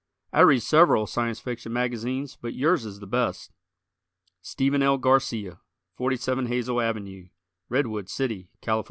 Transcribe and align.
I 0.33 0.39
read 0.39 0.63
several 0.63 1.05
Science 1.05 1.39
Fiction 1.39 1.71
magazines 1.71 2.35
but 2.35 2.55
yours 2.55 2.85
is 2.85 2.99
the 3.01 3.05
best. 3.05 3.51
Stephen 4.41 4.81
L. 4.81 4.97
Garcia, 4.97 5.59
47 5.95 6.47
Hazel 6.47 6.79
Ave., 6.79 7.29
Redwood 7.69 8.09
City, 8.09 8.49
Calif. 8.63 8.79